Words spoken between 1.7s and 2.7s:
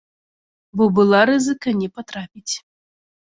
не патрапіць.